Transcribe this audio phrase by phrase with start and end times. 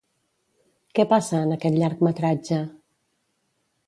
[0.99, 2.59] Què passa en aquest llargmetratge?